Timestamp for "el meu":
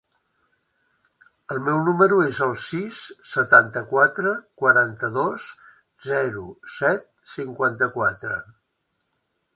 1.55-1.81